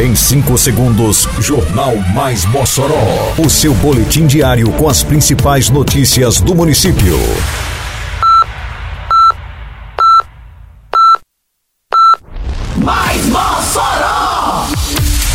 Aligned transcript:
Em 0.00 0.16
5 0.16 0.56
segundos, 0.56 1.28
Jornal 1.40 1.94
Mais 2.14 2.46
Mossoró. 2.46 3.34
O 3.36 3.50
seu 3.50 3.74
boletim 3.74 4.26
diário 4.26 4.72
com 4.72 4.88
as 4.88 5.02
principais 5.02 5.68
notícias 5.68 6.40
do 6.40 6.54
município. 6.54 7.18
Mais 12.78 13.26
Mossoró! 13.26 14.68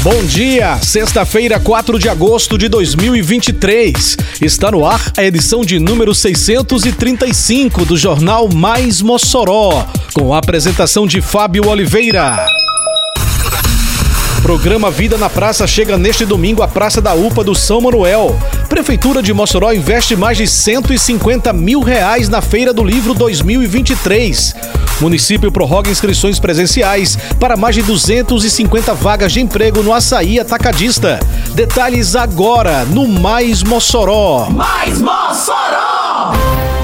Bom 0.01 0.23
dia, 0.23 0.79
sexta-feira, 0.81 1.59
4 1.59 1.99
de 1.99 2.09
agosto 2.09 2.57
de 2.57 2.67
2023. 2.67 4.17
Está 4.41 4.71
no 4.71 4.83
ar 4.83 4.99
a 5.15 5.23
edição 5.23 5.63
de 5.63 5.77
número 5.77 6.15
635 6.15 7.85
do 7.85 7.95
Jornal 7.95 8.49
Mais 8.49 8.99
Mossoró, 8.99 9.85
com 10.11 10.33
a 10.33 10.39
apresentação 10.39 11.05
de 11.05 11.21
Fábio 11.21 11.67
Oliveira. 11.67 12.64
Programa 14.45 14.91
Vida 14.91 15.17
na 15.17 15.27
Praça 15.27 15.65
chega 15.65 15.97
neste 15.97 16.23
domingo 16.23 16.61
à 16.61 16.67
Praça 16.67 17.01
da 17.01 17.15
UPA 17.15 17.43
do 17.43 17.55
São 17.55 17.81
Manuel. 17.81 18.39
Prefeitura 18.69 19.19
de 19.19 19.33
Mossoró 19.33 19.73
investe 19.73 20.15
mais 20.15 20.37
de 20.37 20.45
150 20.45 21.51
mil 21.51 21.79
reais 21.79 22.29
na 22.29 22.43
Feira 22.43 22.71
do 22.71 22.83
Livro 22.83 23.15
2023. 23.15 24.55
Município 25.01 25.51
prorroga 25.51 25.89
inscrições 25.89 26.39
presenciais 26.39 27.17
para 27.39 27.57
mais 27.57 27.73
de 27.73 27.81
250 27.81 28.93
vagas 28.93 29.33
de 29.33 29.41
emprego 29.41 29.81
no 29.81 29.91
Açaí 29.91 30.39
Atacadista. 30.39 31.19
Detalhes 31.55 32.15
agora 32.15 32.85
no 32.85 33.07
Mais 33.07 33.63
Mossoró. 33.63 34.47
Mais 34.51 35.01
Mossoró! 35.01 36.74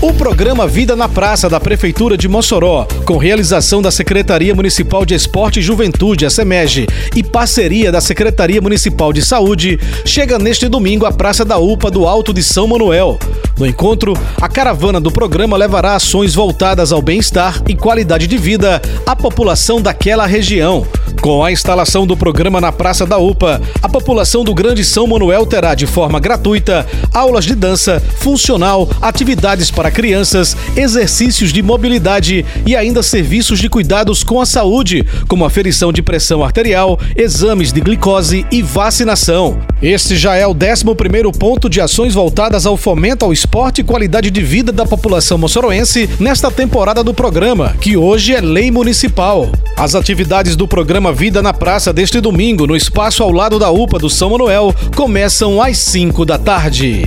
O 0.00 0.12
programa 0.12 0.64
Vida 0.64 0.94
na 0.94 1.08
Praça 1.08 1.48
da 1.48 1.58
Prefeitura 1.58 2.16
de 2.16 2.28
Mossoró, 2.28 2.86
com 3.04 3.16
realização 3.16 3.82
da 3.82 3.90
Secretaria 3.90 4.54
Municipal 4.54 5.04
de 5.04 5.12
Esporte 5.12 5.58
e 5.58 5.62
Juventude, 5.62 6.24
a 6.24 6.30
SEMEG, 6.30 6.86
e 7.16 7.22
parceria 7.24 7.90
da 7.90 8.00
Secretaria 8.00 8.60
Municipal 8.60 9.12
de 9.12 9.22
Saúde, 9.22 9.76
chega 10.04 10.38
neste 10.38 10.68
domingo 10.68 11.04
à 11.04 11.10
Praça 11.10 11.44
da 11.44 11.58
UPA 11.58 11.90
do 11.90 12.06
Alto 12.06 12.32
de 12.32 12.44
São 12.44 12.68
Manuel. 12.68 13.18
No 13.58 13.66
encontro, 13.66 14.14
a 14.40 14.48
caravana 14.48 15.00
do 15.00 15.10
programa 15.10 15.56
levará 15.56 15.96
ações 15.96 16.32
voltadas 16.32 16.92
ao 16.92 17.02
bem-estar 17.02 17.60
e 17.68 17.74
qualidade 17.74 18.28
de 18.28 18.38
vida 18.38 18.80
à 19.04 19.16
população 19.16 19.82
daquela 19.82 20.26
região. 20.26 20.86
Com 21.20 21.42
a 21.44 21.50
instalação 21.50 22.06
do 22.06 22.16
programa 22.16 22.60
na 22.60 22.70
Praça 22.70 23.04
da 23.04 23.18
UPA, 23.18 23.60
a 23.82 23.88
população 23.88 24.44
do 24.44 24.54
Grande 24.54 24.84
São 24.84 25.06
Manuel 25.06 25.44
terá 25.44 25.74
de 25.74 25.86
forma 25.86 26.20
gratuita 26.20 26.86
aulas 27.12 27.44
de 27.44 27.54
dança, 27.54 28.00
funcional, 28.18 28.88
atividades 29.02 29.70
para 29.70 29.90
crianças, 29.90 30.56
exercícios 30.76 31.52
de 31.52 31.60
mobilidade 31.60 32.46
e 32.64 32.76
ainda 32.76 33.02
serviços 33.02 33.58
de 33.58 33.68
cuidados 33.68 34.22
com 34.22 34.40
a 34.40 34.46
saúde, 34.46 35.04
como 35.26 35.44
aferição 35.44 35.92
de 35.92 36.02
pressão 36.02 36.44
arterial, 36.44 36.98
exames 37.16 37.72
de 37.72 37.80
glicose 37.80 38.46
e 38.50 38.62
vacinação. 38.62 39.58
Este 39.82 40.16
já 40.16 40.36
é 40.36 40.46
o 40.46 40.54
11º 40.54 41.36
ponto 41.36 41.68
de 41.68 41.80
ações 41.80 42.14
voltadas 42.14 42.64
ao 42.64 42.76
fomento 42.76 43.24
ao 43.24 43.32
esporte 43.32 43.80
e 43.80 43.84
qualidade 43.84 44.30
de 44.30 44.42
vida 44.42 44.72
da 44.72 44.86
população 44.86 45.36
moçoroense 45.36 46.08
nesta 46.20 46.50
temporada 46.50 47.02
do 47.02 47.12
programa, 47.12 47.76
que 47.80 47.96
hoje 47.96 48.34
é 48.34 48.40
lei 48.40 48.70
municipal. 48.70 49.50
As 49.76 49.94
atividades 49.94 50.56
do 50.56 50.66
programa 50.66 51.07
Vida 51.12 51.42
na 51.42 51.52
Praça 51.52 51.92
deste 51.92 52.20
domingo, 52.20 52.66
no 52.66 52.76
espaço 52.76 53.22
ao 53.22 53.32
lado 53.32 53.58
da 53.58 53.70
UPA 53.70 53.98
do 53.98 54.10
São 54.10 54.30
Manuel, 54.30 54.74
começam 54.94 55.60
às 55.60 55.78
5 55.78 56.24
da 56.24 56.38
tarde. 56.38 57.04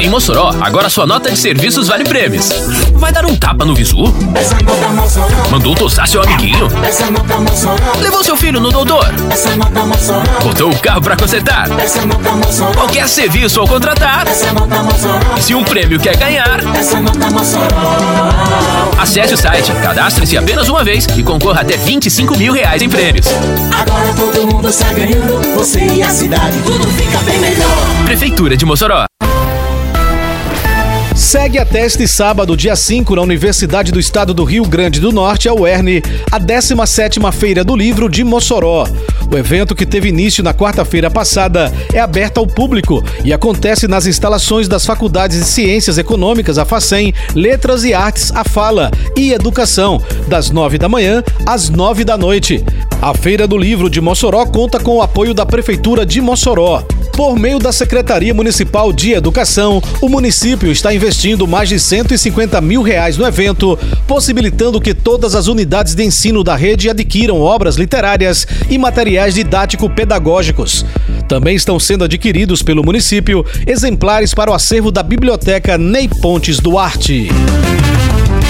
Em 0.00 0.08
Mossoró, 0.08 0.54
agora 0.60 0.90
sua 0.90 1.06
nota 1.06 1.30
de 1.30 1.38
serviços 1.38 1.88
vale 1.88 2.04
prêmios. 2.04 2.48
Vai 2.94 3.12
dar 3.12 3.24
um 3.24 3.36
tapa 3.36 3.64
no 3.64 3.74
visu? 3.74 4.12
Mandou 5.50 5.74
tosar 5.74 6.08
seu 6.08 6.22
amiguinho? 6.22 6.68
Levou 8.00 8.24
seu 8.24 8.36
filho 8.36 8.60
no 8.60 8.70
doutor? 8.72 9.06
Botou 10.42 10.70
o 10.70 10.78
carro 10.78 11.00
pra 11.00 11.16
consertar? 11.16 11.68
Qualquer 12.74 13.08
serviço 13.08 13.60
ao 13.60 13.68
contratar? 13.68 14.26
Se 15.40 15.54
um 15.54 15.62
prêmio 15.62 16.00
quer 16.00 16.16
ganhar? 16.16 16.60
Acesse 18.98 19.34
o 19.34 19.36
site, 19.36 19.72
cadastre-se 19.82 20.36
apenas 20.36 20.68
uma 20.68 20.82
vez 20.82 21.06
e 21.16 21.22
concorra 21.22 21.60
até 21.60 21.76
25 21.76 22.36
mil 22.36 22.52
reais 22.52 22.82
em 22.82 22.88
prêmios. 23.02 23.26
Agora 23.72 24.14
todo 24.14 24.46
mundo 24.46 24.68
está 24.68 24.92
ganhando, 24.92 25.40
você 25.56 25.80
e 25.80 26.02
a 26.04 26.08
cidade, 26.08 26.56
tudo 26.64 26.86
fica 26.86 27.18
bem 27.24 27.36
melhor. 27.40 28.04
Prefeitura 28.04 28.56
de 28.56 28.64
Mossoró. 28.64 29.06
Segue 31.16 31.58
até 31.58 31.84
este 31.84 32.06
sábado, 32.06 32.56
dia 32.56 32.76
5, 32.76 33.16
na 33.16 33.22
Universidade 33.22 33.90
do 33.90 33.98
Estado 33.98 34.32
do 34.32 34.44
Rio 34.44 34.64
Grande 34.64 35.00
do 35.00 35.10
Norte, 35.10 35.48
a 35.48 35.54
UERN, 35.54 36.00
a 36.30 36.38
17ª 36.38 37.32
Feira 37.32 37.64
do 37.64 37.74
Livro 37.74 38.08
de 38.08 38.22
Mossoró. 38.22 38.86
O 39.30 39.36
evento, 39.36 39.74
que 39.74 39.86
teve 39.86 40.08
início 40.08 40.44
na 40.44 40.52
quarta-feira 40.52 41.10
passada, 41.10 41.72
é 41.92 42.00
aberto 42.00 42.38
ao 42.38 42.46
público 42.46 43.02
e 43.24 43.32
acontece 43.32 43.88
nas 43.88 44.06
instalações 44.06 44.68
das 44.68 44.84
Faculdades 44.84 45.38
de 45.38 45.44
Ciências 45.44 45.96
Econômicas, 45.96 46.58
a 46.58 46.64
FACEM, 46.64 47.14
Letras 47.34 47.82
e 47.84 47.94
Artes, 47.94 48.30
a 48.34 48.44
FALA 48.44 48.90
e 49.16 49.32
Educação, 49.32 50.02
das 50.28 50.50
9 50.50 50.76
da 50.76 50.88
manhã 50.88 51.22
às 51.46 51.70
9 51.70 52.04
da 52.04 52.18
noite. 52.18 52.62
A 53.02 53.12
Feira 53.14 53.48
do 53.48 53.58
Livro 53.58 53.90
de 53.90 54.00
Mossoró 54.00 54.46
conta 54.46 54.78
com 54.78 54.98
o 54.98 55.02
apoio 55.02 55.34
da 55.34 55.44
Prefeitura 55.44 56.06
de 56.06 56.20
Mossoró. 56.20 56.84
Por 57.16 57.36
meio 57.36 57.58
da 57.58 57.72
Secretaria 57.72 58.32
Municipal 58.32 58.92
de 58.92 59.10
Educação, 59.10 59.82
o 60.00 60.08
município 60.08 60.70
está 60.70 60.94
investindo 60.94 61.44
mais 61.44 61.68
de 61.68 61.80
150 61.80 62.60
mil 62.60 62.80
reais 62.80 63.16
no 63.16 63.26
evento, 63.26 63.76
possibilitando 64.06 64.80
que 64.80 64.94
todas 64.94 65.34
as 65.34 65.48
unidades 65.48 65.96
de 65.96 66.04
ensino 66.04 66.44
da 66.44 66.54
rede 66.54 66.88
adquiram 66.88 67.40
obras 67.40 67.74
literárias 67.74 68.46
e 68.70 68.78
materiais 68.78 69.34
didático-pedagógicos. 69.34 70.86
Também 71.26 71.56
estão 71.56 71.80
sendo 71.80 72.04
adquiridos 72.04 72.62
pelo 72.62 72.84
município 72.84 73.44
exemplares 73.66 74.32
para 74.32 74.48
o 74.48 74.54
acervo 74.54 74.92
da 74.92 75.02
Biblioteca 75.02 75.76
Ney 75.76 76.06
Pontes 76.06 76.60
Duarte. 76.60 77.30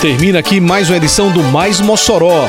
Termina 0.00 0.38
aqui 0.38 0.60
mais 0.60 0.88
uma 0.88 0.96
edição 0.96 1.32
do 1.32 1.42
Mais 1.42 1.80
Mossoró, 1.80 2.48